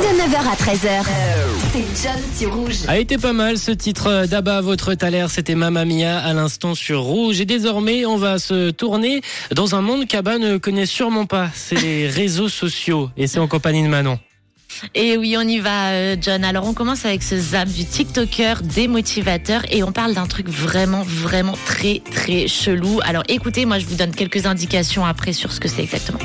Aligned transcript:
De 0.00 0.06
9h 0.06 0.38
à 0.50 0.54
13h. 0.54 1.04
C'est 1.72 2.02
John 2.02 2.50
Rouge. 2.50 2.76
A 2.88 2.98
été 2.98 3.18
pas 3.18 3.34
mal 3.34 3.58
ce 3.58 3.70
titre 3.70 4.24
d'Abba, 4.24 4.62
votre 4.62 4.94
Thaler, 4.94 5.26
c'était 5.28 5.54
Mamma 5.54 5.84
Mia 5.84 6.18
à 6.18 6.32
l'instant 6.32 6.74
sur 6.74 7.02
Rouge. 7.02 7.38
Et 7.42 7.44
désormais, 7.44 8.06
on 8.06 8.16
va 8.16 8.38
se 8.38 8.70
tourner 8.70 9.20
dans 9.54 9.74
un 9.74 9.82
monde 9.82 10.06
qu'Abba 10.06 10.38
ne 10.38 10.56
connaît 10.56 10.86
sûrement 10.86 11.26
pas. 11.26 11.50
C'est 11.52 11.78
les 11.82 12.08
réseaux 12.08 12.48
sociaux. 12.48 13.10
Et 13.18 13.26
c'est 13.26 13.40
en 13.40 13.46
compagnie 13.46 13.82
de 13.82 13.88
Manon. 13.88 14.18
Et 14.94 15.16
oui, 15.16 15.36
on 15.38 15.42
y 15.42 15.58
va, 15.58 15.90
euh, 15.90 16.16
John. 16.20 16.44
Alors, 16.44 16.66
on 16.66 16.72
commence 16.72 17.04
avec 17.04 17.22
ce 17.22 17.38
zap 17.38 17.68
du 17.68 17.84
TikToker 17.84 18.62
démotivateur 18.62 19.62
et 19.70 19.82
on 19.82 19.92
parle 19.92 20.14
d'un 20.14 20.26
truc 20.26 20.48
vraiment, 20.48 21.02
vraiment 21.02 21.56
très, 21.66 22.02
très 22.10 22.46
chelou. 22.48 23.00
Alors, 23.04 23.22
écoutez, 23.28 23.66
moi, 23.66 23.78
je 23.78 23.86
vous 23.86 23.96
donne 23.96 24.14
quelques 24.14 24.46
indications 24.46 25.04
après 25.04 25.32
sur 25.32 25.52
ce 25.52 25.60
que 25.60 25.68
c'est 25.68 25.82
exactement. 25.82 26.18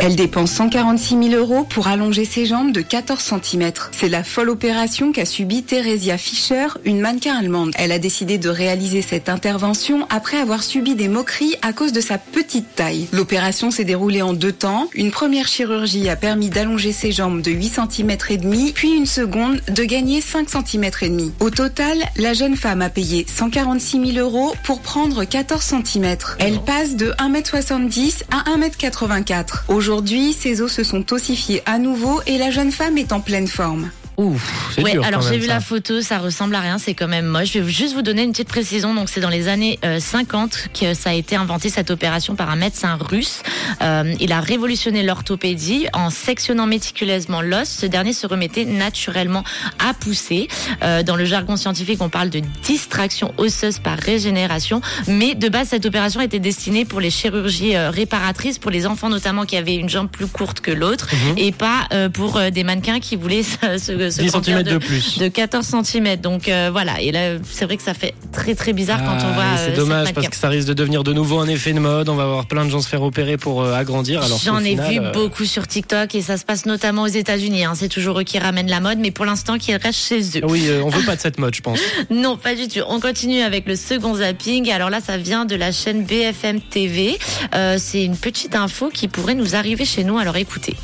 Elle 0.00 0.16
dépense 0.16 0.50
146 0.52 1.30
000 1.30 1.40
euros 1.40 1.64
pour 1.64 1.86
allonger 1.86 2.24
ses 2.24 2.46
jambes 2.46 2.72
de 2.72 2.80
14 2.80 3.22
cm. 3.22 3.72
C'est 3.92 4.08
la 4.08 4.24
folle 4.24 4.50
opération 4.50 5.12
qu'a 5.12 5.26
subie 5.26 5.62
Theresia 5.62 6.18
Fischer, 6.18 6.66
une 6.84 7.00
mannequin 7.00 7.36
allemande. 7.36 7.72
Elle 7.76 7.92
a 7.92 7.98
décidé 7.98 8.38
de 8.38 8.48
réaliser 8.48 9.02
cette 9.02 9.28
intervention 9.28 10.06
après 10.10 10.38
avoir 10.38 10.62
subi 10.62 10.94
des 10.94 11.08
moqueries 11.08 11.54
à 11.62 11.72
cause 11.72 11.92
de 11.92 12.00
sa 12.00 12.18
petite 12.18 12.74
taille. 12.74 13.06
L'opération 13.12 13.70
s'est 13.70 13.84
déroulée 13.84 14.22
en 14.22 14.32
deux 14.32 14.52
temps. 14.52 14.88
Une 14.94 15.10
première 15.10 15.46
chirurgie 15.46 16.08
a 16.08 16.16
permis 16.16 16.50
d'allonger 16.50 16.92
ses 16.92 17.12
jambes 17.12 17.42
de 17.42 17.50
8 17.52 17.68
cm 17.68 17.91
et 18.30 18.36
demi, 18.38 18.72
puis 18.72 18.92
une 18.96 19.06
seconde 19.06 19.60
de 19.68 19.84
gagner 19.84 20.20
5 20.20 20.48
cm 20.48 20.90
et 21.02 21.08
demi. 21.08 21.32
Au 21.40 21.50
total, 21.50 21.98
la 22.16 22.32
jeune 22.32 22.56
femme 22.56 22.82
a 22.82 22.88
payé 22.88 23.26
146 23.28 24.12
000 24.14 24.18
euros 24.18 24.54
pour 24.64 24.80
prendre 24.80 25.24
14 25.24 25.62
cm. 25.62 26.16
Elle 26.38 26.60
passe 26.60 26.96
de 26.96 27.10
1m70 27.12 28.22
à 28.30 28.50
1m84. 28.56 29.64
Aujourd'hui, 29.68 30.32
ses 30.32 30.62
os 30.62 30.72
se 30.72 30.84
sont 30.84 31.12
ossifiés 31.12 31.62
à 31.66 31.78
nouveau 31.78 32.20
et 32.26 32.38
la 32.38 32.50
jeune 32.50 32.72
femme 32.72 32.98
est 32.98 33.12
en 33.12 33.20
pleine 33.20 33.48
forme. 33.48 33.90
Ouf, 34.18 34.72
c'est 34.74 34.82
Ouais, 34.82 34.92
dur 34.92 35.04
alors 35.04 35.22
j'ai 35.22 35.38
vu 35.38 35.46
ça. 35.46 35.54
la 35.54 35.60
photo, 35.60 36.00
ça 36.02 36.18
ressemble 36.18 36.54
à 36.54 36.60
rien, 36.60 36.78
c'est 36.78 36.94
quand 36.94 37.08
même 37.08 37.26
moche. 37.26 37.52
Je 37.52 37.60
vais 37.60 37.70
juste 37.72 37.94
vous 37.94 38.02
donner 38.02 38.22
une 38.22 38.32
petite 38.32 38.48
précision. 38.48 38.94
Donc 38.94 39.08
c'est 39.08 39.20
dans 39.20 39.28
les 39.30 39.48
années 39.48 39.78
euh, 39.84 40.00
50 40.00 40.68
que 40.78 40.94
ça 40.94 41.10
a 41.10 41.12
été 41.14 41.34
inventé 41.36 41.70
cette 41.70 41.90
opération 41.90 42.34
par 42.34 42.50
un 42.50 42.56
médecin 42.56 42.98
russe. 43.00 43.42
Euh, 43.80 44.14
il 44.20 44.32
a 44.32 44.40
révolutionné 44.40 45.02
l'orthopédie 45.02 45.86
en 45.92 46.10
sectionnant 46.10 46.66
méticuleusement 46.66 47.40
l'os. 47.40 47.68
Ce 47.68 47.86
dernier 47.86 48.12
se 48.12 48.26
remettait 48.26 48.64
naturellement 48.64 49.44
à 49.78 49.94
pousser. 49.94 50.48
Euh, 50.82 51.02
dans 51.02 51.16
le 51.16 51.24
jargon 51.24 51.56
scientifique, 51.56 52.00
on 52.02 52.08
parle 52.10 52.30
de 52.30 52.40
distraction 52.62 53.32
osseuse 53.38 53.78
par 53.78 53.98
régénération. 53.98 54.80
Mais 55.08 55.34
de 55.34 55.48
base, 55.48 55.68
cette 55.68 55.86
opération 55.86 56.20
était 56.20 56.38
destinée 56.38 56.84
pour 56.84 57.00
les 57.00 57.10
chirurgies 57.10 57.76
euh, 57.76 57.90
réparatrices, 57.90 58.58
pour 58.58 58.70
les 58.70 58.86
enfants 58.86 59.08
notamment 59.08 59.44
qui 59.46 59.56
avaient 59.56 59.76
une 59.76 59.88
jambe 59.88 60.08
plus 60.10 60.26
courte 60.26 60.60
que 60.60 60.70
l'autre, 60.70 61.08
Mhm. 61.12 61.34
et 61.38 61.52
pas 61.52 61.88
euh, 61.92 62.08
pour 62.08 62.36
euh, 62.36 62.50
des 62.50 62.64
mannequins 62.64 63.00
qui 63.00 63.16
voulaient 63.16 63.42
se, 63.42 64.01
se, 64.10 64.16
se 64.16 64.22
10 64.22 64.28
grandir 64.30 64.56
cm 64.58 64.62
de 64.74 64.78
plus. 64.78 65.18
de 65.18 65.28
14 65.28 65.66
cm. 65.84 66.16
Donc 66.16 66.48
euh, 66.48 66.68
voilà, 66.72 67.00
et 67.00 67.12
là 67.12 67.36
c'est 67.50 67.64
vrai 67.64 67.76
que 67.76 67.82
ça 67.82 67.94
fait 67.94 68.14
très 68.32 68.54
très 68.54 68.72
bizarre 68.72 69.00
quand 69.04 69.16
on 69.24 69.30
Ah, 69.30 69.34
voit. 69.34 69.42
euh, 69.44 69.56
c'est 69.58 69.64
cette 69.66 69.76
dommage 69.76 70.12
parce 70.14 70.28
que 70.28 70.36
ça 70.36 70.48
risque 70.48 70.68
de 70.68 70.74
devenir 70.74 71.04
de 71.04 71.12
nouveau 71.12 71.38
un 71.38 71.48
effet 71.48 71.72
de 71.72 71.78
mode. 71.80 72.08
On 72.08 72.14
va 72.14 72.26
voir 72.26 72.46
plein 72.46 72.64
de 72.64 72.70
gens 72.70 72.80
se 72.80 72.88
faire 72.88 73.02
opérer 73.02 73.36
pour 73.36 73.62
euh, 73.62 73.74
agrandir. 73.74 74.22
Alors 74.22 74.40
J'en 74.44 74.58
ai 74.60 74.74
vu 74.74 75.00
beaucoup 75.12 75.44
sur 75.44 75.66
TikTok 75.66 76.14
et 76.14 76.22
ça 76.22 76.36
se 76.36 76.44
passe 76.44 76.66
notamment 76.66 77.02
aux 77.02 77.06
États-Unis. 77.06 77.64
Hein. 77.64 77.72
C'est 77.74 77.88
toujours 77.88 78.20
eux 78.20 78.24
qui 78.24 78.38
ramènent 78.38 78.68
la 78.70 78.80
mode, 78.80 78.98
mais 78.98 79.10
pour 79.10 79.24
l'instant 79.24 79.58
qu'ils 79.58 79.76
restent 79.76 80.06
chez 80.08 80.20
eux. 80.38 80.42
Oui, 80.48 80.68
on 80.84 80.88
veut 80.88 81.04
pas 81.04 81.16
de 81.16 81.20
cette 81.20 81.38
mode, 81.38 81.54
je 81.54 81.60
pense. 81.60 81.78
Non, 82.10 82.36
pas 82.36 82.54
du 82.54 82.68
tout. 82.68 82.80
On 82.88 83.00
continue 83.00 83.40
avec 83.40 83.66
le 83.66 83.74
second 83.76 84.14
zapping. 84.16 84.70
Alors 84.70 84.90
là, 84.90 85.00
ça 85.00 85.16
vient 85.16 85.44
de 85.44 85.54
la 85.56 85.72
chaîne 85.72 86.04
BFM 86.04 86.60
TV. 86.60 87.18
Euh, 87.54 87.76
c'est 87.78 88.04
une 88.04 88.16
petite 88.16 88.54
info 88.54 88.90
qui 88.92 89.08
pourrait 89.08 89.34
nous 89.34 89.54
arriver 89.56 89.84
chez 89.84 90.04
nous. 90.04 90.18
Alors 90.18 90.36
écoutez. 90.36 90.74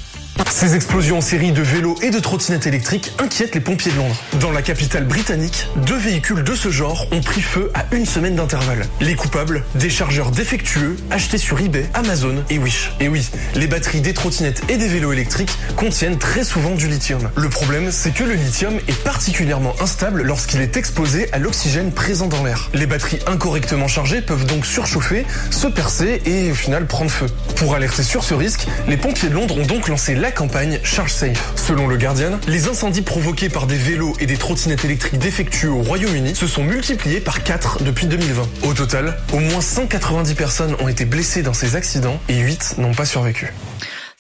Ces 0.47 0.75
explosions 0.75 1.19
en 1.19 1.21
série 1.21 1.53
de 1.53 1.63
vélos 1.63 1.95
et 2.03 2.11
de 2.11 2.19
trottinettes 2.19 2.67
électriques 2.67 3.13
inquiètent 3.19 3.55
les 3.55 3.61
pompiers 3.61 3.93
de 3.93 3.97
Londres. 3.97 4.17
Dans 4.41 4.51
la 4.51 4.63
capitale 4.63 5.05
britannique, 5.05 5.69
deux 5.87 5.97
véhicules 5.97 6.43
de 6.43 6.55
ce 6.55 6.71
genre 6.71 7.07
ont 7.13 7.21
pris 7.21 7.43
feu 7.43 7.71
à 7.75 7.85
une 7.95 8.07
semaine 8.07 8.35
d'intervalle. 8.35 8.85
Les 9.01 9.15
coupables, 9.15 9.63
des 9.77 9.89
chargeurs 9.91 10.33
défectueux 10.33 10.97
achetés 11.11 11.39
sur 11.39 11.61
eBay, 11.61 11.87
Amazon 11.95 12.43
et 12.51 12.59
Wish. 12.59 12.91
Et 12.99 13.09
oui, 13.09 13.29
les 13.55 13.69
batteries 13.69 14.01
des 14.01 14.15
trottinettes 14.15 14.63
et 14.69 14.77
des 14.77 14.89
vélos 14.89 15.13
électriques 15.13 15.57
contiennent 15.77 16.19
très 16.19 16.43
souvent 16.43 16.75
du 16.75 16.89
lithium. 16.89 17.31
Le 17.37 17.49
problème, 17.49 17.93
c'est 17.93 18.11
que 18.11 18.25
le 18.25 18.35
lithium 18.35 18.79
est 18.89 19.05
particulièrement 19.05 19.75
instable 19.81 20.23
lorsqu'il 20.23 20.61
est 20.61 20.77
exposé 20.77 21.33
à 21.33 21.39
l'oxygène 21.39 21.93
présent 21.93 22.27
dans 22.27 22.43
l'air. 22.43 22.71
Les 22.75 22.87
batteries 22.87 23.21
incorrectement 23.27 23.87
chargées 23.87 24.23
peuvent 24.23 24.47
donc 24.47 24.67
surchauffer, 24.67 25.25
se 25.51 25.69
percer 25.69 26.21
et 26.27 26.51
au 26.51 26.55
final 26.55 26.87
prendre 26.87 27.11
feu. 27.11 27.27
Pour 27.57 27.75
alerter 27.75 28.03
sur 28.03 28.25
ce 28.25 28.35
risque, 28.35 28.67
les 28.89 28.97
pompiers 28.97 29.29
de 29.29 29.35
Londres 29.35 29.57
ont 29.57 29.67
donc 29.67 29.89
lancé 29.89 30.15
la 30.15 30.28
campagne 30.31 30.81
Charge 30.83 31.13
Safe. 31.13 31.53
Selon 31.57 31.87
le 31.87 31.97
Guardian, 31.97 32.39
les 32.47 32.69
incendies 32.69 33.03
provoqués 33.03 33.49
par 33.49 33.67
des 33.67 33.77
vélos 33.77 34.15
et 34.21 34.27
des 34.27 34.37
trottinettes 34.37 34.85
électriques 34.85 35.19
défectueux 35.19 35.71
au 35.71 35.83
Royaume-Uni 35.83 36.35
se 36.35 36.47
sont 36.47 36.65
multipliés 36.65 37.21
par 37.21 37.43
4 37.43 37.83
depuis 37.83 38.07
2020. 38.07 38.43
Au 38.63 38.75
total, 38.75 39.19
au 39.33 39.39
moins 39.39 39.61
190 39.61 40.35
personnes 40.35 40.77
ont 40.81 40.89
été 40.89 41.05
blessées 41.05 41.43
dans 41.43 41.55
ces 41.55 41.77
accidents 41.77 42.21
et 42.29 42.39
8 42.39 42.77
n'ont 42.79 42.95
pas 42.95 43.05
survécu. 43.05 43.53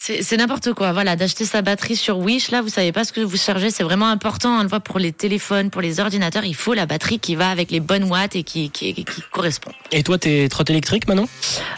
C'est 0.00 0.36
n'importe 0.36 0.72
quoi, 0.74 0.92
voilà, 0.92 1.16
d'acheter 1.16 1.44
sa 1.44 1.60
batterie 1.60 1.96
sur 1.96 2.18
Wish. 2.18 2.50
Là, 2.52 2.62
vous 2.62 2.68
savez 2.68 2.92
pas 2.92 3.02
ce 3.04 3.12
que 3.12 3.20
vous 3.20 3.36
chargez, 3.36 3.70
c'est 3.70 3.82
vraiment 3.82 4.06
important. 4.08 4.58
On 4.58 4.62
le 4.62 4.68
voit 4.68 4.78
pour 4.80 5.00
les 5.00 5.10
téléphones, 5.12 5.70
pour 5.70 5.82
les 5.82 5.98
ordinateurs, 5.98 6.44
il 6.44 6.54
faut 6.54 6.72
la 6.72 6.86
batterie 6.86 7.18
qui 7.18 7.34
va 7.34 7.50
avec 7.50 7.70
les 7.72 7.80
bonnes 7.80 8.04
watts 8.04 8.36
et 8.36 8.44
qui, 8.44 8.70
qui, 8.70 8.94
qui 8.94 9.04
correspond. 9.32 9.72
Et 9.90 10.04
toi, 10.04 10.16
t'es 10.16 10.48
trotte 10.48 10.70
électrique 10.70 11.08
maintenant 11.08 11.28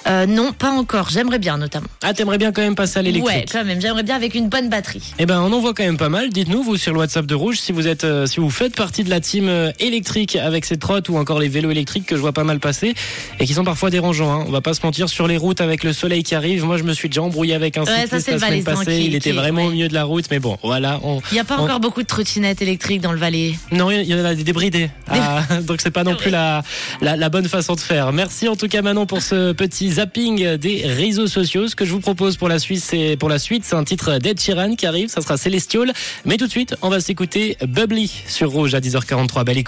Euh, 0.07 0.27
non, 0.27 0.53
pas 0.53 0.71
encore. 0.71 1.09
J'aimerais 1.09 1.39
bien, 1.39 1.57
notamment. 1.57 1.87
Ah, 2.03 2.13
t'aimerais 2.13 2.37
bien 2.37 2.53
quand 2.53 2.61
même 2.61 2.75
passer 2.77 2.99
à 2.99 3.03
Ouais, 3.03 3.07
l'électrique 3.11 3.49
quand 3.51 3.65
même. 3.65 3.81
J'aimerais 3.81 4.03
bien 4.03 4.17
avec 4.17 4.35
une 4.35 4.49
bonne 4.51 4.69
batterie. 4.69 5.15
Eh 5.19 5.25
ben, 5.27 5.41
on 5.41 5.51
en 5.53 5.59
voit 5.61 5.73
quand 5.73 5.83
même 5.85 5.97
pas 5.97 6.11
mal. 6.11 6.29
Dites-nous, 6.29 6.63
vous, 6.63 6.77
sur 6.77 6.93
le 6.93 6.99
WhatsApp 6.99 7.25
de 7.27 7.35
Rouge, 7.35 7.59
si 7.59 7.73
vous 7.73 7.89
êtes, 7.89 8.05
euh, 8.05 8.27
si 8.27 8.39
vous 8.39 8.51
faites 8.51 8.77
partie 8.77 9.03
de 9.03 9.11
la 9.11 9.21
team 9.21 9.49
euh, 9.49 9.73
électrique 9.81 10.37
avec 10.37 10.67
ces 10.67 10.77
trottes 10.77 11.09
ou 11.09 11.17
encore 11.17 11.41
les 11.41 11.49
vélos 11.49 11.71
électriques 11.71 12.05
que 12.07 12.17
je 12.17 12.21
vois 12.21 12.33
pas 12.33 12.45
mal 12.45 12.61
passer 12.61 12.95
et 13.41 13.47
qui 13.47 13.55
sont 13.55 13.65
parfois 13.65 13.89
dérangeants. 13.91 14.31
Hein. 14.43 14.45
On 14.47 14.51
va 14.53 14.61
pas 14.61 14.75
se 14.75 14.83
mentir 14.85 15.09
sur 15.09 15.27
les 15.27 15.39
routes 15.39 15.63
avec 15.63 15.85
le 15.85 15.95
soleil 15.95 16.23
qui 16.23 16.35
arrive. 16.35 16.65
Moi, 16.67 16.77
je 16.77 16.85
me 16.85 16.93
suis 16.93 17.09
déjà 17.09 17.23
embrouillé 17.23 17.55
avec 17.55 17.79
un 17.79 17.85
Ouais, 17.85 18.07
ça, 18.11 18.21
c'est 18.21 18.57
le 18.57 18.63
passée. 18.63 19.03
Il 19.05 19.15
était 19.15 19.33
vraiment 19.33 19.67
au 19.67 19.71
milieu 19.71 19.89
de 19.89 19.95
la 19.95 20.05
route, 20.05 20.27
mais 20.31 20.39
bon, 20.39 20.59
voilà. 20.63 21.01
Il 21.31 21.35
n'y 21.35 21.41
a 21.41 21.45
pas 21.45 21.59
encore 21.59 21.81
beaucoup 21.81 22.03
de 22.03 22.07
trottinettes 22.07 22.63
électriques 22.63 23.01
dans 23.01 23.13
le 23.13 23.19
Valais. 23.19 23.55
Non, 23.73 23.91
il 23.91 24.03
y 24.03 24.15
en 24.15 24.25
a 24.25 24.35
des 24.35 24.45
débridés. 24.45 24.91
Ah, 25.09 25.43
donc 25.63 25.81
c'est 25.81 25.91
pas 25.91 26.05
non 26.05 26.15
plus 26.15 26.31
la, 26.31 26.63
la, 27.01 27.29
bonne 27.29 27.49
façon 27.49 27.75
de 27.75 27.81
faire. 27.81 28.13
Merci 28.13 28.49
en 28.49 28.57
tout 28.57 28.69
cas 28.69 28.83
Manon 28.83 29.07
pour 29.07 29.23
ce 29.23 29.53
petit 29.53 29.93
zapping 29.93 30.57
des 30.57 30.83
réseaux 30.87 31.27
sociaux. 31.27 31.69
Ce 31.69 31.77
que 31.77 31.85
je 31.85 31.93
vous 31.93 32.01
propose 32.01 32.37
pour 32.37 32.49
la 32.49 32.59
suite, 32.59 32.83
c'est 32.83 33.17
pour 33.19 33.29
la 33.29 33.39
suite, 33.39 33.65
c'est 33.65 33.77
un 33.77 33.85
titre 33.85 34.19
d'Ed 34.19 34.41
Sheeran 34.41 34.75
qui 34.75 34.87
arrive. 34.87 35.09
Ça 35.09 35.21
sera 35.21 35.37
Celestial. 35.37 35.93
Mais 36.25 36.37
tout 36.37 36.47
de 36.47 36.51
suite, 36.51 36.75
on 36.83 36.89
va 36.89 37.01
s'écouter 37.01 37.57
Bubbly 37.67 38.11
sur 38.27 38.51
Rouge 38.51 38.75
à 38.75 38.81
10h43. 38.81 39.45
Belle 39.45 39.59
écoute. 39.59 39.59